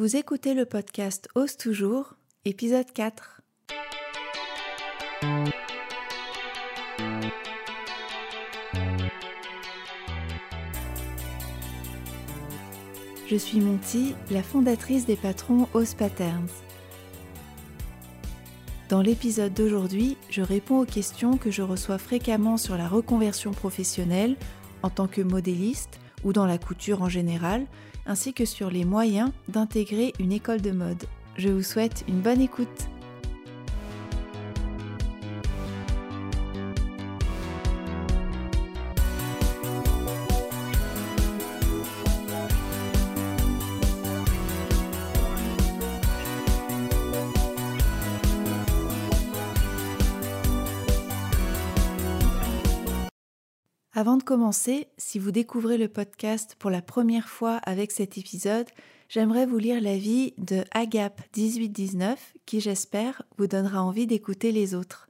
[0.00, 2.14] Vous écoutez le podcast Ose toujours,
[2.44, 3.42] épisode 4.
[13.26, 16.46] Je suis Monty, la fondatrice des patrons Ose Patterns.
[18.88, 24.36] Dans l'épisode d'aujourd'hui, je réponds aux questions que je reçois fréquemment sur la reconversion professionnelle
[24.84, 27.66] en tant que modéliste ou dans la couture en général,
[28.08, 31.04] ainsi que sur les moyens d'intégrer une école de mode.
[31.36, 32.88] Je vous souhaite une bonne écoute.
[53.98, 58.68] Avant de commencer, si vous découvrez le podcast pour la première fois avec cet épisode,
[59.08, 62.14] j'aimerais vous lire l'avis de Agap1819
[62.46, 65.08] qui, j'espère, vous donnera envie d'écouter les autres.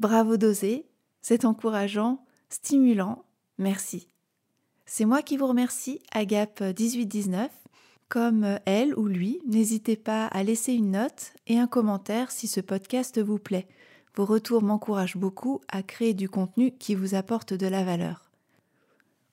[0.00, 0.86] Bravo dosé,
[1.20, 3.24] c'est encourageant, stimulant,
[3.58, 4.08] merci.
[4.84, 7.48] C'est moi qui vous remercie, Agap1819.
[8.08, 12.60] Comme elle ou lui, n'hésitez pas à laisser une note et un commentaire si ce
[12.60, 13.68] podcast vous plaît.
[14.14, 18.30] Vos retours m'encouragent beaucoup à créer du contenu qui vous apporte de la valeur.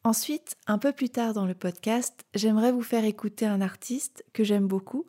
[0.03, 4.45] Ensuite, un peu plus tard dans le podcast, j'aimerais vous faire écouter un artiste que
[4.45, 5.05] j'aime beaucoup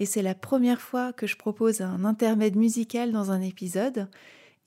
[0.00, 4.08] et c'est la première fois que je propose un intermède musical dans un épisode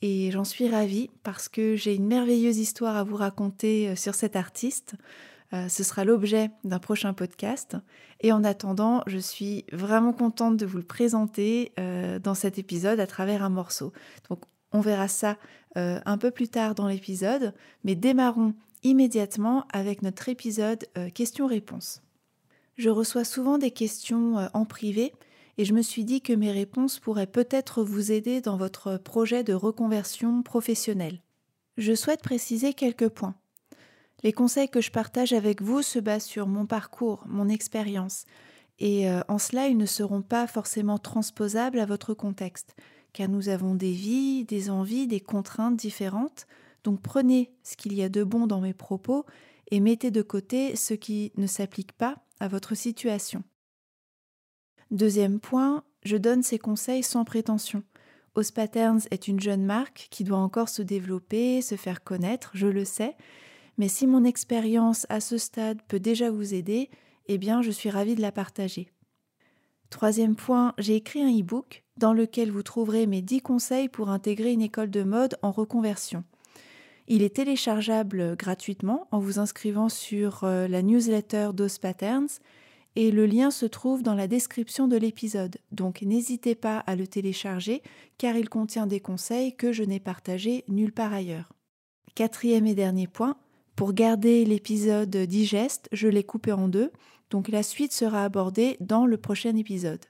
[0.01, 4.15] et j'en suis ravie parce que j'ai une merveilleuse histoire à vous raconter euh, sur
[4.15, 4.95] cet artiste.
[5.55, 7.77] Euh, ce sera l'objet d'un prochain podcast.
[8.19, 12.99] Et en attendant, je suis vraiment contente de vous le présenter euh, dans cet épisode
[12.99, 13.93] à travers un morceau.
[14.29, 14.41] Donc
[14.73, 15.37] on verra ça
[15.77, 17.53] euh, un peu plus tard dans l'épisode,
[17.83, 18.53] mais démarrons
[18.83, 22.03] immédiatement avec notre épisode questions-réponses.
[22.77, 25.11] Je reçois souvent des questions en privé
[25.57, 29.43] et je me suis dit que mes réponses pourraient peut-être vous aider dans votre projet
[29.43, 31.19] de reconversion professionnelle.
[31.77, 33.33] Je souhaite préciser quelques points.
[34.25, 38.25] Les conseils que je partage avec vous se basent sur mon parcours, mon expérience,
[38.79, 42.75] et euh, en cela ils ne seront pas forcément transposables à votre contexte,
[43.13, 46.47] car nous avons des vies, des envies, des contraintes différentes,
[46.83, 49.27] donc prenez ce qu'il y a de bon dans mes propos
[49.69, 53.43] et mettez de côté ce qui ne s'applique pas à votre situation.
[54.89, 57.83] Deuxième point, je donne ces conseils sans prétention.
[58.33, 62.65] Os Patterns est une jeune marque qui doit encore se développer, se faire connaître, je
[62.65, 63.15] le sais,
[63.77, 66.89] mais si mon expérience à ce stade peut déjà vous aider,
[67.27, 68.87] eh bien je suis ravie de la partager.
[69.89, 74.51] Troisième point, j'ai écrit un e-book dans lequel vous trouverez mes 10 conseils pour intégrer
[74.51, 76.23] une école de mode en reconversion.
[77.07, 82.39] Il est téléchargeable gratuitement en vous inscrivant sur euh, la newsletter d'Os Patterns
[82.95, 85.57] et le lien se trouve dans la description de l'épisode.
[85.71, 87.83] Donc n'hésitez pas à le télécharger
[88.17, 91.53] car il contient des conseils que je n'ai partagés nulle part ailleurs.
[92.15, 93.37] Quatrième et dernier point,
[93.75, 96.91] pour garder l'épisode digeste, je l'ai coupé en deux,
[97.29, 100.05] donc la suite sera abordée dans le prochain épisode.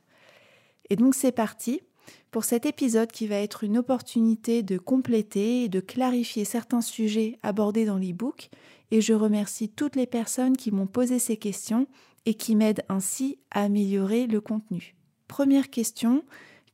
[0.90, 1.82] Et donc c'est parti.
[2.30, 7.40] Pour cet épisode qui va être une opportunité de compléter et de clarifier certains sujets
[7.42, 8.50] abordés dans l'e-book,
[8.92, 11.88] et je remercie toutes les personnes qui m'ont posé ces questions
[12.26, 14.96] et qui m'aident ainsi à améliorer le contenu.
[15.28, 16.24] Première question,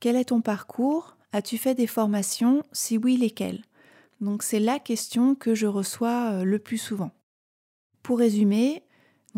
[0.00, 1.16] quel est ton parcours?
[1.32, 2.62] As-tu fait des formations?
[2.72, 3.62] Si oui, lesquelles?
[4.22, 7.10] Donc c'est la question que je reçois euh, le plus souvent.
[8.02, 8.82] Pour résumer,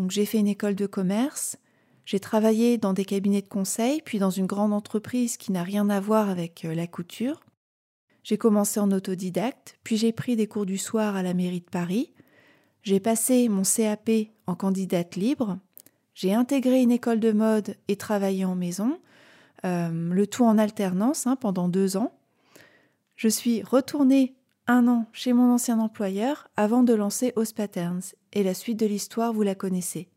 [0.09, 1.57] j'ai fait une école de commerce,
[2.05, 5.89] j'ai travaillé dans des cabinets de conseil, puis dans une grande entreprise qui n'a rien
[5.89, 7.41] à voir avec euh, la couture.
[8.23, 11.69] J'ai commencé en autodidacte, puis j'ai pris des cours du soir à la mairie de
[11.69, 12.11] Paris.
[12.83, 14.09] J'ai passé mon CAP
[14.45, 15.57] en candidate libre.
[16.13, 18.99] J'ai intégré une école de mode et travaillé en maison,
[19.65, 22.13] euh, le tout en alternance hein, pendant deux ans.
[23.15, 24.34] Je suis retournée
[24.67, 28.01] un an chez mon ancien employeur avant de lancer Os Patterns,
[28.33, 30.07] et la suite de l'histoire vous la connaissez.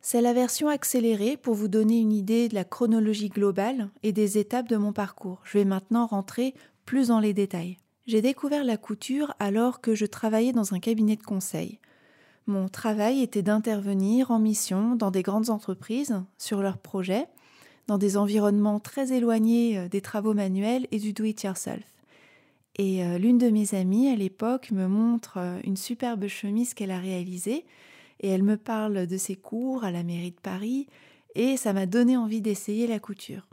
[0.00, 4.38] C'est la version accélérée pour vous donner une idée de la chronologie globale et des
[4.38, 5.40] étapes de mon parcours.
[5.44, 6.54] Je vais maintenant rentrer
[6.86, 7.76] plus dans les détails.
[8.06, 11.78] J'ai découvert la couture alors que je travaillais dans un cabinet de conseil.
[12.46, 17.28] Mon travail était d'intervenir en mission dans des grandes entreprises sur leurs projets,
[17.86, 21.99] dans des environnements très éloignés euh, des travaux manuels et du do-it-yourself.
[22.76, 26.90] Et euh, l'une de mes amies à l'époque me montre euh, une superbe chemise qu'elle
[26.90, 27.64] a réalisée
[28.20, 30.86] et elle me parle de ses cours à la mairie de Paris
[31.34, 33.48] et ça m'a donné envie d'essayer la couture.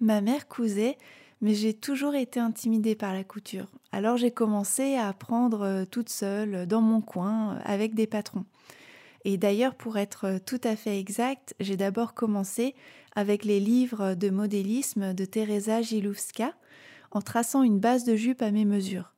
[0.00, 0.98] Ma mère cousait,
[1.40, 3.66] mais j'ai toujours été intimidée par la couture.
[3.92, 8.44] Alors j'ai commencé à apprendre euh, toute seule dans mon coin avec des patrons.
[9.24, 12.74] Et d'ailleurs, pour être tout à fait exact, j'ai d'abord commencé
[13.16, 16.54] avec les livres de modélisme de Teresa Gilowska
[17.10, 19.14] en traçant une base de jupe à mes mesures.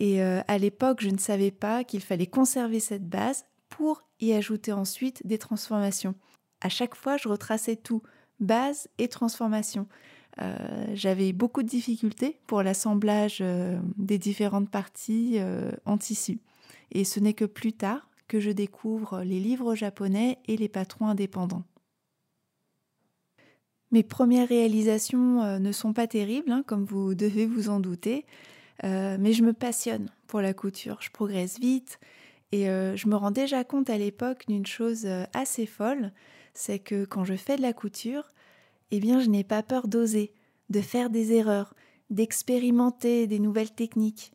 [0.00, 4.32] Et euh, à l'époque, je ne savais pas qu'il fallait conserver cette base pour y
[4.32, 6.14] ajouter ensuite des transformations.
[6.60, 8.02] À chaque fois, je retraçais tout,
[8.40, 9.86] base et transformation.
[10.40, 10.56] Euh,
[10.94, 15.38] j'avais beaucoup de difficultés pour l'assemblage euh, des différentes parties
[15.84, 16.40] en tissu.
[16.92, 21.08] Et ce n'est que plus tard que je découvre les livres japonais et les patrons
[21.08, 21.64] indépendants.
[23.94, 28.26] Mes premières réalisations ne sont pas terribles, hein, comme vous devez vous en douter.
[28.82, 32.00] Euh, mais je me passionne pour la couture, je progresse vite
[32.50, 36.12] et euh, je me rends déjà compte à l'époque d'une chose euh, assez folle,
[36.54, 38.32] c'est que quand je fais de la couture,
[38.90, 40.32] eh bien je n'ai pas peur d'oser,
[40.70, 41.74] de faire des erreurs,
[42.10, 44.32] d'expérimenter des nouvelles techniques.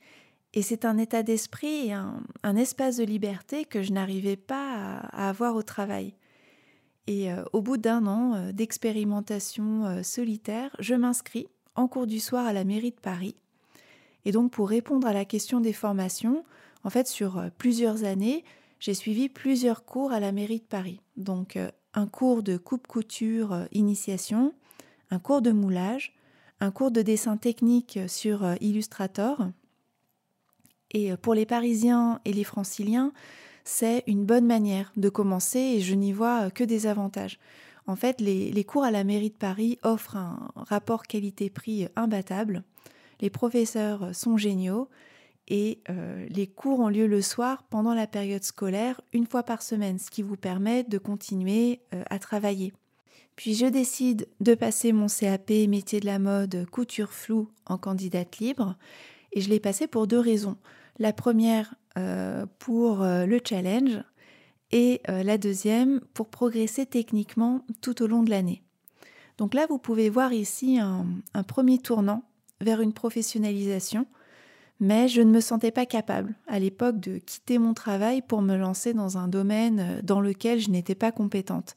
[0.54, 5.30] Et c'est un état d'esprit et un, espace de liberté que je n'arrivais pas à,
[5.30, 6.16] avoir au travail.
[7.12, 12.64] Et au bout d'un an d'expérimentation solitaire, je m'inscris en cours du soir à la
[12.64, 13.36] mairie de Paris
[14.26, 16.44] et donc pour répondre à la question des formations,
[16.84, 18.44] en fait sur euh, plusieurs années,
[18.80, 21.02] j'ai suivi plusieurs cours à la mairie de Paris.
[21.18, 24.54] Donc euh, un cours de coupe-couture euh, initiation,
[25.12, 26.14] un cours de moulage,
[26.60, 29.48] un cours de dessin technique sur Illustrator.
[30.92, 33.14] Et pour les Parisiens et les Franciliens,
[33.70, 37.40] c'est une bonne manière de commencer et je n'y vois que des avantages.
[37.88, 42.64] En fait, les, les cours à la mairie de Paris offrent un rapport qualité-prix imbattable
[43.22, 44.88] les professeurs sont géniaux
[45.48, 49.62] et euh, les cours ont lieu le soir pendant la période scolaire une fois par
[49.62, 52.72] semaine, ce qui vous permet de continuer euh, à travailler.
[53.36, 58.38] Puis je décide de passer mon CAP métier de la mode couture floue en candidate
[58.38, 58.76] libre
[59.32, 60.58] et je l'ai passé pour deux raisons.
[60.98, 61.89] La première euh,
[62.60, 64.02] pour le challenge
[64.72, 68.62] et la deuxième pour progresser techniquement tout au long de l'année.
[69.38, 72.24] Donc là, vous pouvez voir ici un premier tournant
[72.62, 74.06] vers une professionnalisation,
[74.80, 78.56] mais je ne me sentais pas capable à l'époque de quitter mon travail pour me
[78.56, 81.76] lancer dans un domaine euh, dans lequel je n'étais pas compétente.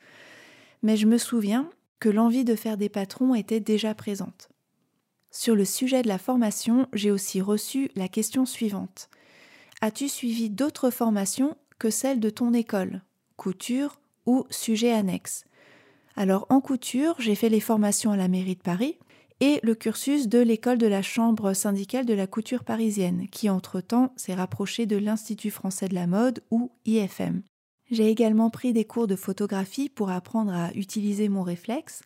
[0.83, 4.49] Mais je me souviens que l'envie de faire des patrons était déjà présente.
[5.31, 9.09] Sur le sujet de la formation, j'ai aussi reçu la question suivante.
[9.85, 13.03] As-tu suivi d'autres formations que celles de ton école,
[13.37, 15.45] couture ou sujet annexe?
[16.15, 18.97] Alors en couture, j'ai fait les formations à la mairie de Paris,
[19.41, 24.13] et le cursus de l'école de la Chambre syndicale de la couture parisienne, qui entre-temps
[24.15, 27.43] s'est rapproché de l'Institut français de la mode ou IFM.
[27.91, 32.03] J'ai également pris des cours de photographie pour apprendre à utiliser mon réflexe,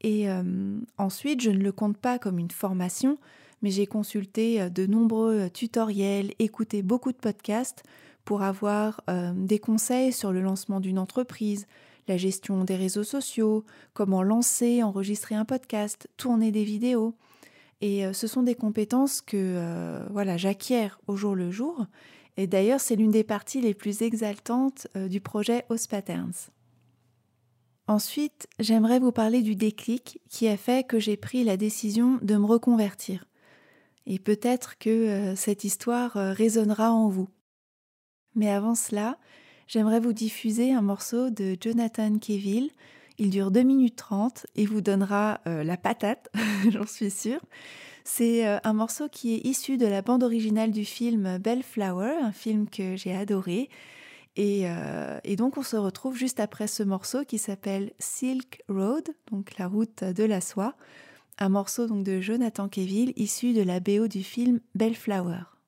[0.00, 3.18] et euh, ensuite je ne le compte pas comme une formation,
[3.62, 7.82] mais j'ai consulté euh, de nombreux tutoriels, écouté beaucoup de podcasts
[8.24, 11.66] pour avoir euh, des conseils sur le lancement d'une entreprise,
[12.08, 13.64] la gestion des réseaux sociaux,
[13.94, 17.14] comment lancer, enregistrer un podcast, tourner des vidéos.
[17.80, 21.86] Et euh, ce sont des compétences que euh, voilà, j'acquiers au jour le jour.
[22.36, 26.50] Et d'ailleurs, c'est l'une des parties les plus exaltantes euh, du projet Os Patterns.
[27.86, 32.36] Ensuite, j'aimerais vous parler du déclic qui a fait que j'ai pris la décision de
[32.36, 33.24] me reconvertir.
[34.06, 37.28] Et peut-être que cette histoire résonnera en vous.
[38.34, 39.18] Mais avant cela,
[39.66, 42.70] j'aimerais vous diffuser un morceau de Jonathan Keville.
[43.18, 46.30] Il dure 2 minutes 30 et vous donnera euh, la patate,
[46.70, 47.40] j'en suis sûre.
[48.04, 52.32] C'est euh, un morceau qui est issu de la bande originale du film Bellflower, un
[52.32, 53.68] film que j'ai adoré.
[54.38, 59.58] Euh, et, donc on se retrouve juste après ce morceau qui s'appelle Silk Road, donc
[59.58, 60.74] la route de la soie,
[61.40, 65.59] un morceau donc de Jonathan Keville issu de la BO du film Bellflower.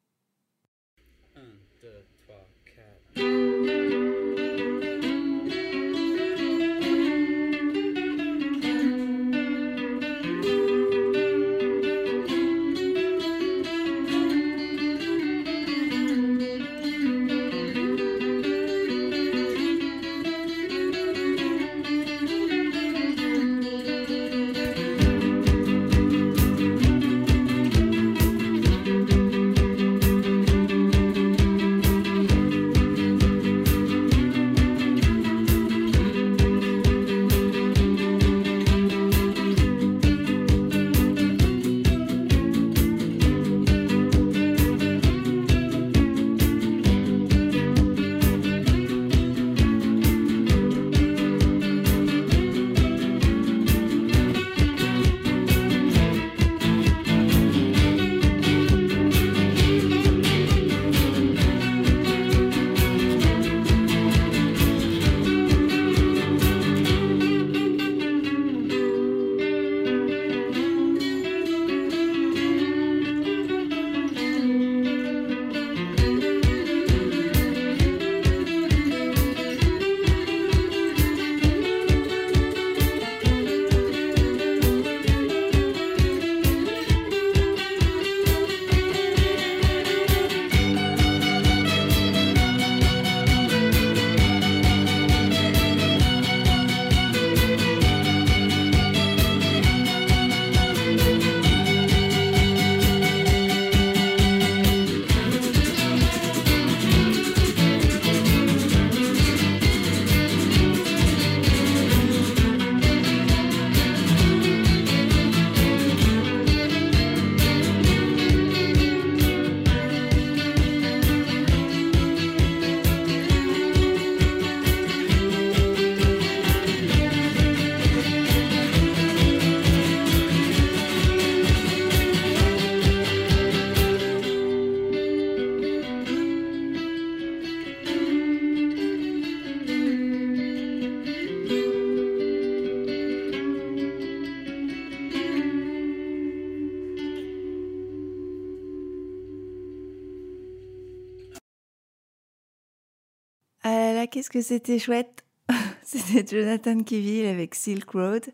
[154.06, 155.24] Qu'est-ce que c'était chouette?
[155.82, 158.24] C'était Jonathan Keville avec Silk Road.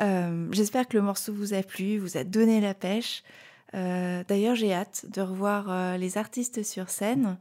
[0.00, 3.22] Euh, j'espère que le morceau vous a plu, vous a donné la pêche.
[3.74, 7.38] Euh, d'ailleurs, j'ai hâte de revoir euh, les artistes sur scène.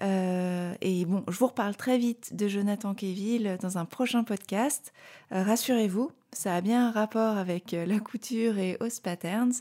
[0.00, 4.92] et bon, je vous reparle très vite de Jonathan Keville dans un prochain podcast.
[5.30, 9.52] Rassurez-vous, ça a bien un rapport avec la couture et Os Patterns.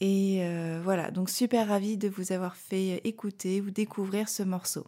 [0.00, 0.46] Et
[0.84, 4.86] voilà, donc super ravie de vous avoir fait écouter ou découvrir ce morceau.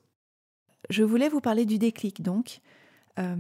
[0.91, 2.61] Je voulais vous parler du déclic donc.
[3.19, 3.35] Euh,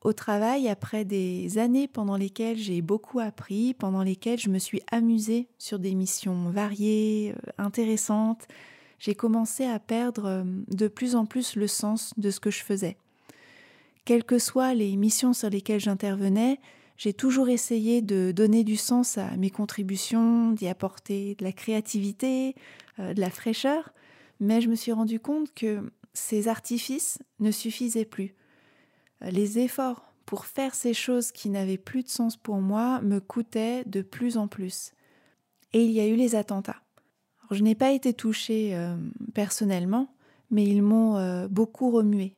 [0.00, 4.82] au travail, après des années pendant lesquelles j'ai beaucoup appris, pendant lesquelles je me suis
[4.90, 8.48] amusée sur des missions variées, euh, intéressantes,
[8.98, 12.64] j'ai commencé à perdre euh, de plus en plus le sens de ce que je
[12.64, 12.96] faisais.
[14.04, 16.58] Quelles que soient les missions sur lesquelles j'intervenais,
[16.96, 22.56] j'ai toujours essayé de donner du sens à mes contributions, d'y apporter de la créativité,
[22.98, 23.92] de la fraîcheur,
[24.40, 25.82] mais je me suis rendu compte que
[26.14, 28.34] ces artifices ne suffisaient plus.
[29.20, 33.84] Les efforts pour faire ces choses qui n'avaient plus de sens pour moi me coûtaient
[33.86, 34.92] de plus en plus.
[35.72, 36.82] Et il y a eu les attentats.
[37.50, 38.96] je n'ai pas été touchée euh,
[39.34, 40.14] personnellement,
[40.50, 42.34] mais ils m'ont euh, beaucoup remué.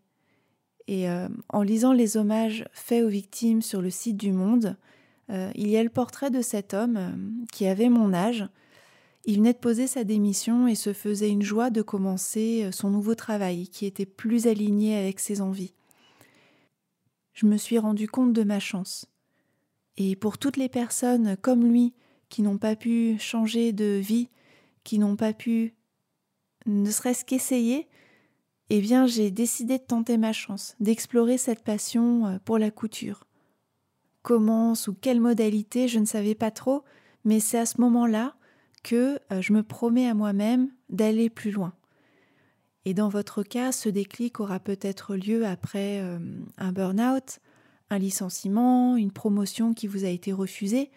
[0.87, 4.77] Et euh, en lisant les hommages faits aux victimes sur le site du Monde,
[5.31, 8.47] il y a le portrait de cet homme qui avait mon âge,
[9.27, 12.91] il venait de poser sa démission et se faisait une joie de commencer euh, son
[12.91, 15.73] nouveau travail qui était plus aligné avec ses envies.
[17.33, 19.07] Je me suis rendu compte de ma chance.
[19.97, 21.95] Et pour toutes les personnes comme lui
[22.29, 24.29] qui n'ont pas pu changer de vie,
[24.83, 25.75] qui n'ont pas pu
[26.67, 27.89] ne serait-ce qu'essayer,
[28.71, 33.25] eh bien j'ai décidé de tenter ma chance, d'explorer cette passion euh, pour la couture.
[34.23, 36.83] Comment, sous quelle modalité, je ne savais pas trop,
[37.25, 38.37] mais c'est à ce moment-là
[38.85, 41.73] que euh, je me promets à moi-même d'aller plus loin.
[42.85, 46.19] Et dans votre cas, ce déclic aura peut-être lieu après euh,
[46.59, 47.41] un burn-out,
[47.91, 50.91] un licenciement, une promotion qui vous a été refusée,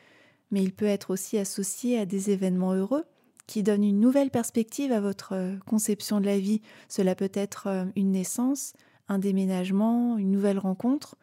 [0.52, 3.06] mais il peut être aussi associé à des événements heureux
[3.48, 6.62] qui donnent une nouvelle perspective à votre euh, conception de la vie.
[6.90, 8.74] Cela peut être une naissance,
[9.08, 11.16] un déménagement, une nouvelle rencontre.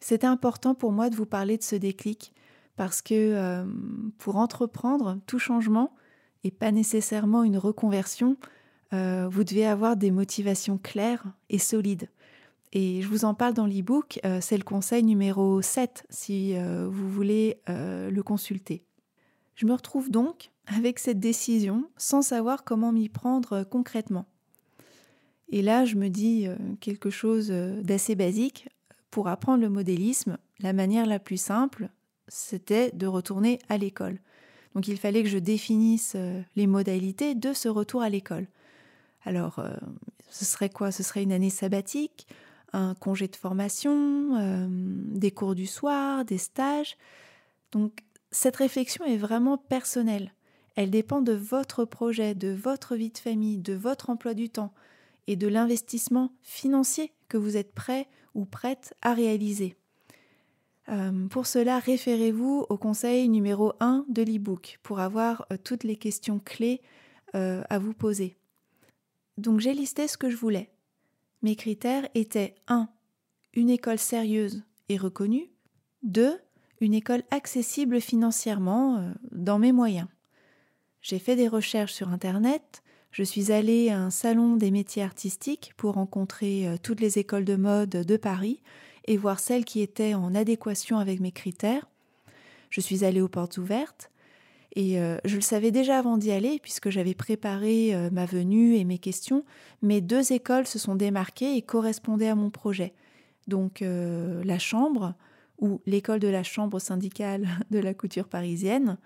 [0.00, 2.34] C'était important pour moi de vous parler de ce déclic
[2.76, 3.64] parce que euh,
[4.18, 5.94] pour entreprendre tout changement,
[6.42, 8.36] et pas nécessairement une reconversion,
[8.92, 12.10] euh, vous devez avoir des motivations claires et solides.
[12.72, 17.08] Et je vous en parle dans l'e-book, euh, c'est le conseil numéro 7 si vous
[17.08, 18.84] voulez le consulter.
[19.54, 24.26] Je me retrouve donc avec cette décision sans savoir comment m'y prendre concrètement.
[25.48, 26.48] Et là, je me dis
[26.80, 28.68] quelque chose d'assez basique.
[29.10, 31.88] Pour apprendre le modélisme, la manière la plus simple,
[32.28, 34.18] c'était de retourner à l'école.
[34.74, 38.46] Donc il fallait que je définisse euh, les modalités de ce retour à l'école.
[39.24, 39.70] Alors, euh,
[40.30, 40.92] ce serait quoi?
[40.92, 42.26] Ce serait une année sabbatique,
[42.72, 46.96] un congé de formation, euh, des cours du soir, des stages.
[47.72, 48.00] Donc,
[48.30, 50.34] cette réflexion est vraiment personnelle.
[50.74, 54.74] Elle dépend de votre projet, de votre vie de famille, de votre emploi du temps
[55.28, 59.76] et de l'investissement financier que vous êtes prêt ou prête à réaliser.
[60.88, 65.96] Euh, pour cela, référez-vous au conseil numéro 1 de l'e-book pour avoir euh, toutes les
[65.96, 66.82] questions clés
[67.34, 68.36] euh, à vous poser.
[69.38, 70.70] Donc j'ai listé ce que je voulais.
[71.42, 72.88] Mes critères étaient 1.
[73.54, 75.50] Une école sérieuse et reconnue.
[76.02, 76.38] 2.
[76.80, 80.08] Une école accessible financièrement dans mes moyens.
[81.00, 85.72] J'ai fait des recherches sur Internet, je suis allée à un salon des métiers artistiques
[85.76, 88.60] pour rencontrer toutes les écoles de mode de Paris
[89.06, 91.86] et voir celles qui étaient en adéquation avec mes critères.
[92.70, 94.10] Je suis allée aux portes ouvertes
[94.74, 98.76] et euh, je le savais déjà avant d'y aller puisque j'avais préparé euh, ma venue
[98.76, 99.44] et mes questions,
[99.82, 102.92] mais deux écoles se sont démarquées et correspondaient à mon projet.
[103.46, 105.14] Donc euh, la Chambre,
[105.60, 108.98] ou l'école de la Chambre syndicale de la couture parisienne,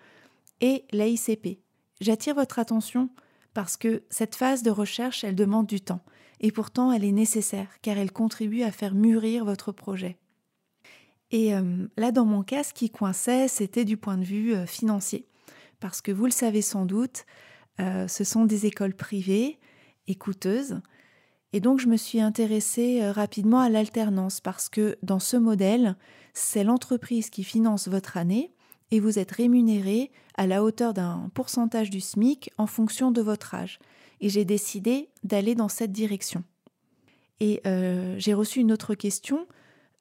[0.60, 1.58] et l'AICP.
[2.00, 3.10] J'attire votre attention
[3.54, 6.02] parce que cette phase de recherche, elle demande du temps
[6.40, 10.18] et pourtant elle est nécessaire car elle contribue à faire mûrir votre projet.
[11.30, 14.66] Et euh, là, dans mon cas, ce qui coinçait, c'était du point de vue euh,
[14.66, 15.26] financier.
[15.80, 17.26] Parce que vous le savez sans doute,
[17.80, 19.58] euh, ce sont des écoles privées
[20.06, 20.80] et coûteuses.
[21.52, 25.96] Et donc, je me suis intéressée rapidement à l'alternance parce que dans ce modèle,
[26.34, 28.52] c'est l'entreprise qui finance votre année
[28.90, 33.54] et vous êtes rémunéré à la hauteur d'un pourcentage du SMIC en fonction de votre
[33.54, 33.78] âge
[34.20, 36.44] et j'ai décidé d'aller dans cette direction.
[37.40, 39.46] Et euh, j'ai reçu une autre question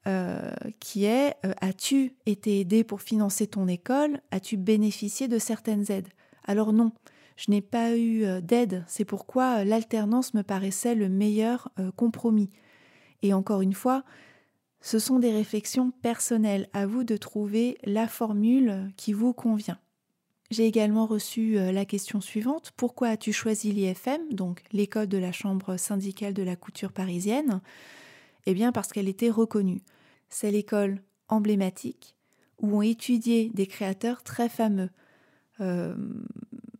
[0.07, 4.21] euh, qui est euh, As-tu été aidé pour financer ton école?
[4.31, 6.09] As-tu bénéficié de certaines aides?
[6.45, 6.91] Alors non,
[7.35, 8.83] je n'ai pas eu d'aide.
[8.87, 12.49] C'est pourquoi l'alternance me paraissait le meilleur compromis.
[13.21, 14.03] Et encore une fois,
[14.81, 19.79] ce sont des réflexions personnelles, à vous de trouver la formule qui vous convient.
[20.49, 25.33] J'ai également reçu euh, la question suivante pourquoi as-tu choisi l'IFM, donc l'école de la
[25.33, 27.61] Chambre syndicale de la couture parisienne?
[28.45, 29.81] Eh bien, parce qu'elle était reconnue.
[30.29, 32.15] C'est l'école emblématique
[32.61, 34.89] où ont étudié des créateurs très fameux.
[35.59, 35.95] Euh,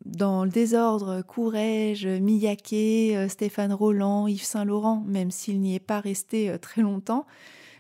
[0.06, 6.00] dans le désordre, Courrèges, Miyaké, euh, Stéphane Roland, Yves Saint-Laurent, même s'il n'y est pas
[6.00, 7.26] resté très longtemps,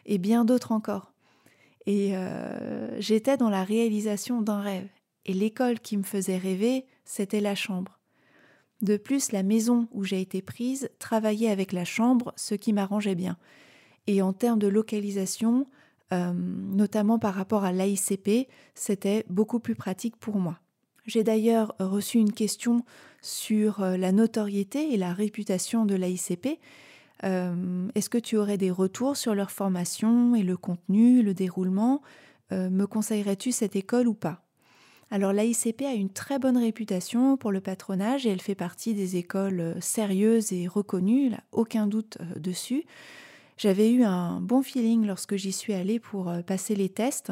[0.07, 1.13] et bien d'autres encore.
[1.85, 2.13] Et
[2.99, 4.89] j'étais dans la réalisation d'un rêve
[5.27, 7.99] et l'école qui me faisait rêver, c'était la chambre.
[8.81, 13.15] De plus, la maison où j'ai été prise travaillait avec la chambre, ce qui m'arrangeait
[13.15, 13.37] bien.
[14.07, 15.67] Et en termes de localisation,
[16.13, 20.59] euh, notamment par rapport à l'AICP, c'était beaucoup plus pratique pour moi.
[21.05, 22.85] J'ai d'ailleurs reçu une question
[23.21, 26.59] sur euh, la notoriété et la réputation de l'AICP.
[27.23, 32.01] Euh, est-ce que tu aurais des retours sur leur formation et le contenu, le déroulement?
[32.51, 34.47] Me conseillerais-tu cette école ou pas?
[35.09, 39.15] Alors l'AICP a une très bonne réputation pour le patronage et elle fait partie des
[39.15, 42.83] écoles euh, sérieuses et reconnues, là, aucun doute euh, dessus.
[43.57, 47.31] J'avais eu un bon feeling lorsque j'y suis allée pour euh, passer les tests.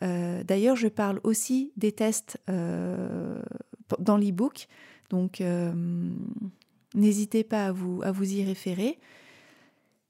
[0.00, 4.66] D'ailleurs, je parle aussi des tests dans l'e-book,
[5.10, 5.40] donc
[6.94, 8.98] n'hésitez pas à vous, y référer.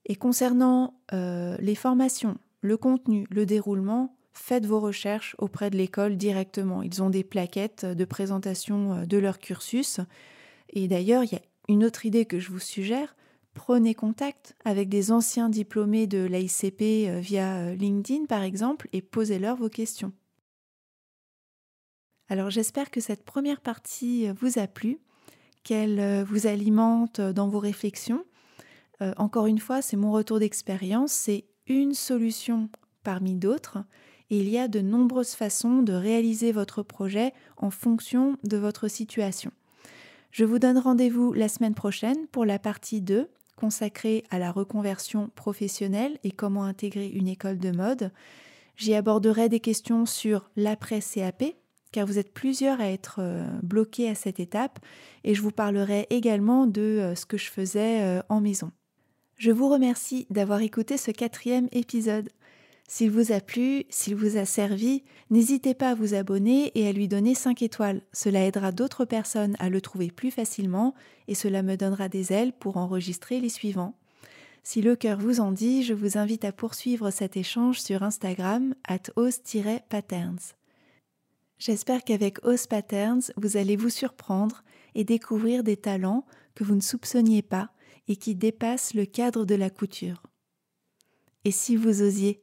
[0.07, 6.83] Et concernant les formations, le contenu, le déroulement, faites vos recherches auprès de l'école directement.
[6.83, 10.01] Ils ont des plaquettes de présentation euh, de leur cursus.
[10.71, 13.15] Et d'ailleurs, il y a une autre idée que je vous suggère.
[13.55, 19.03] Prenez contact avec des anciens diplômés de l'AICP euh, via euh, LinkedIn par exemple et
[19.03, 20.13] posez-leur vos questions.
[22.29, 25.01] Alors j'espère que cette première partie vous a plu,
[25.63, 28.25] qu'elle vous alimente dans vos réflexions.
[29.17, 32.69] encore une fois, c'est mon retour d'expérience, c'est une solution
[33.03, 33.79] parmi d'autres
[34.33, 39.51] il y a de nombreuses façons de réaliser votre projet en fonction de votre situation.
[40.31, 45.31] Je vous donne rendez-vous la semaine prochaine pour la partie 2 consacrée à la reconversion
[45.37, 48.11] professionnelle et comment intégrer une école de mode.
[48.77, 51.45] J'y aborderai des questions sur l'après-CAP,
[51.93, 54.79] car vous êtes plusieurs à être euh, bloqués à cette étape,
[55.25, 58.73] et je vous parlerai également de euh, ce que je faisais euh, en maison.
[59.37, 62.31] Je vous remercie d'avoir écouté ce quatrième épisode.
[62.89, 66.93] S'il vous a plu, s'il vous a servi, n'hésitez pas à vous abonner et à
[66.93, 68.03] lui donner 5 étoiles.
[68.13, 70.95] Cela aidera d'autres personnes à le trouver plus facilement
[71.29, 73.95] et cela me donnera des ailes pour enregistrer les suivants.
[74.63, 78.75] Si le cœur vous en dit, je vous invite à poursuivre cet échange sur Instagram
[78.87, 79.11] at
[79.89, 80.55] patterns
[81.65, 84.65] J'espère qu'avec Ose Patterns, vous allez vous surprendre
[84.97, 87.71] et découvrir des talents que vous ne soupçonniez pas
[88.09, 90.25] et qui dépassent le cadre de la couture.
[91.45, 92.42] Et si vous osiez